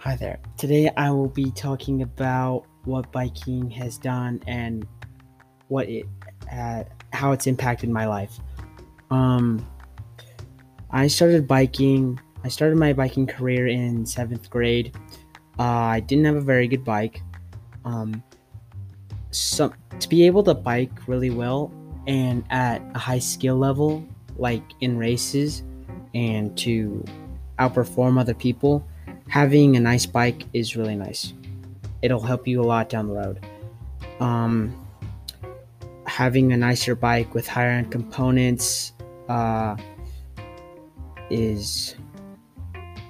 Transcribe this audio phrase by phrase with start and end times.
[0.00, 0.38] Hi there.
[0.56, 4.86] Today I will be talking about what biking has done and
[5.68, 6.06] what it
[6.50, 8.40] uh, how it's impacted my life.
[9.10, 9.68] Um,
[10.90, 12.18] I started biking.
[12.42, 14.96] I started my biking career in seventh grade.
[15.58, 17.20] Uh, I didn't have a very good bike.
[17.84, 18.22] Um,
[19.32, 21.70] so to be able to bike really well
[22.06, 24.02] and at a high skill level,
[24.38, 25.62] like in races,
[26.14, 27.04] and to
[27.58, 28.82] outperform other people
[29.30, 31.32] having a nice bike is really nice.
[32.02, 33.46] It'll help you a lot down the road.
[34.18, 34.74] Um,
[36.04, 38.92] having a nicer bike with higher end components
[39.28, 39.76] uh,
[41.30, 41.94] is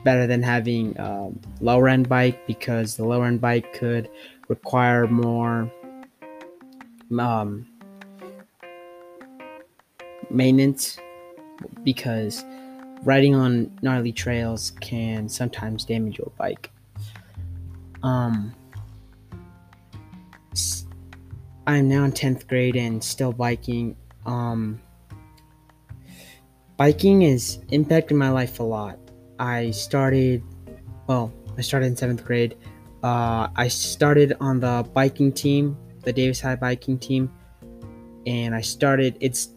[0.04, 1.30] better than having a
[1.60, 4.10] lower end bike because the lower end bike could
[4.48, 5.72] require more
[7.18, 7.66] um,
[10.30, 10.98] maintenance
[11.82, 12.44] because
[13.04, 16.70] riding on gnarly trails can sometimes damage your bike.
[18.02, 18.54] Um,
[21.66, 23.96] I'm now in 10th grade and still biking.
[24.26, 24.80] Um,
[26.76, 28.98] biking has impacted my life a lot.
[29.38, 30.42] I started,
[31.06, 32.56] well, I started in 7th grade.
[33.02, 37.32] Uh, I started on the biking team, the Davis High biking team,
[38.26, 39.48] and I started, it's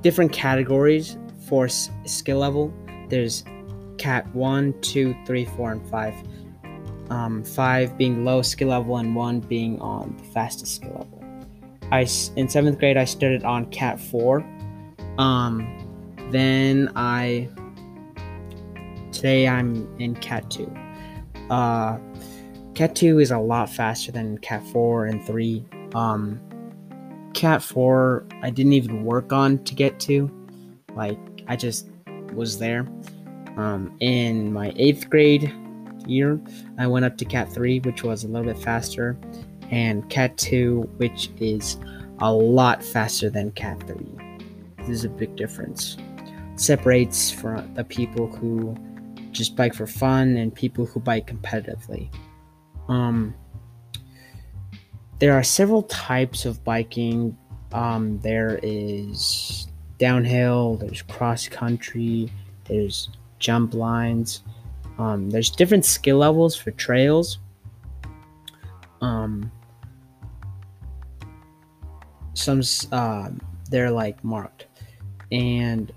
[0.00, 1.16] different categories
[1.50, 2.72] for skill level,
[3.08, 3.44] there's
[3.98, 6.14] cat 1, 2, 3, 4, and 5.
[7.10, 11.24] Um, 5 being low skill level and 1 being on the fastest skill level.
[11.90, 12.02] I,
[12.36, 14.44] in 7th grade, I started on cat 4.
[15.18, 15.66] Um,
[16.30, 17.48] then I,
[19.10, 20.72] today I'm in cat 2.
[21.50, 21.98] Uh,
[22.76, 25.66] cat 2 is a lot faster than cat 4 and 3.
[25.94, 26.40] Um,
[27.34, 30.30] cat 4, I didn't even work on to get to.
[30.94, 31.88] Like, I just
[32.32, 32.86] was there.
[33.56, 35.52] Um, in my eighth grade
[36.06, 36.40] year,
[36.78, 39.18] I went up to Cat 3, which was a little bit faster,
[39.70, 41.78] and Cat 2, which is
[42.20, 43.96] a lot faster than Cat 3.
[44.78, 45.96] This is a big difference.
[46.56, 48.76] Separates from the people who
[49.32, 52.12] just bike for fun and people who bike competitively.
[52.88, 53.34] Um,
[55.18, 57.36] there are several types of biking.
[57.72, 59.68] Um, there is
[60.00, 62.32] downhill, there's cross country,
[62.64, 64.42] there's jump lines.
[64.98, 67.38] Um, there's different skill levels for trails.
[69.00, 69.52] Um,
[72.34, 73.30] some uh,
[73.70, 74.66] they're like marked,
[75.30, 75.92] and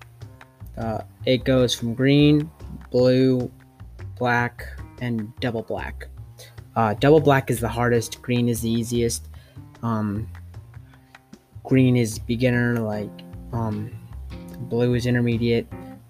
[0.77, 2.51] uh, it goes from green,
[2.91, 3.51] blue,
[4.17, 4.67] black,
[5.01, 6.07] and double black.
[6.75, 8.21] Uh, double black is the hardest.
[8.21, 9.29] Green is the easiest.
[9.81, 10.29] Um,
[11.63, 13.22] green is beginner, like
[13.53, 13.91] um,
[14.69, 15.67] blue is intermediate,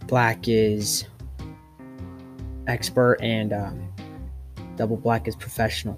[0.07, 1.05] black is
[2.67, 3.93] expert, and um,
[4.75, 5.97] double black is professional.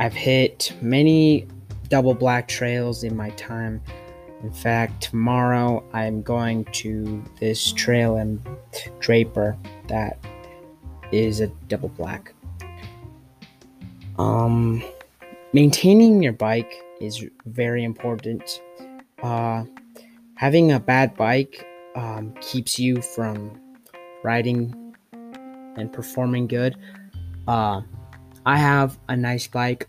[0.00, 1.46] I've hit many
[1.88, 3.82] double black trails in my time.
[4.42, 8.40] In fact, tomorrow I'm going to this trail in
[9.00, 9.56] Draper
[9.88, 10.18] that
[11.10, 12.32] is a double black.
[14.18, 14.82] Um,
[15.52, 18.60] maintaining your bike is very important.
[19.22, 19.64] Uh,
[20.38, 21.66] having a bad bike
[21.96, 23.60] um, keeps you from
[24.22, 24.94] riding
[25.76, 26.76] and performing good.
[27.48, 27.82] Uh,
[28.46, 29.88] I have a nice bike.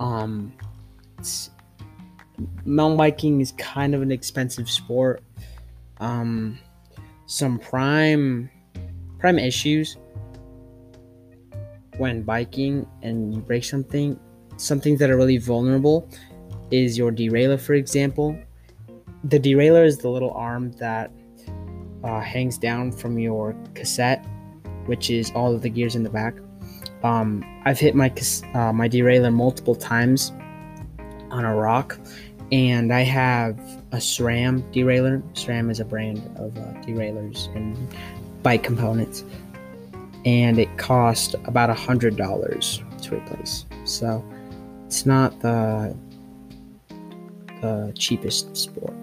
[0.00, 0.54] Um,
[2.64, 5.22] mountain biking is kind of an expensive sport.
[5.98, 6.58] Um,
[7.26, 8.48] some prime
[9.18, 9.98] prime issues
[11.98, 14.18] when biking and you break something,
[14.56, 16.08] some things that are really vulnerable
[16.70, 18.38] is your derailleur, for example
[19.24, 21.10] the derailleur is the little arm that
[22.04, 24.24] uh, hangs down from your cassette,
[24.86, 26.34] which is all of the gears in the back.
[27.02, 28.12] Um, I've hit my
[28.54, 30.32] uh, my derailleur multiple times
[31.30, 31.98] on a rock,
[32.50, 33.58] and I have
[33.92, 35.22] a SRAM derailleur.
[35.34, 37.76] SRAM is a brand of uh, derailleurs and
[38.42, 39.24] bike components,
[40.24, 43.64] and it cost about a hundred dollars to replace.
[43.84, 44.24] So
[44.86, 45.96] it's not the
[47.60, 48.97] the cheapest sport.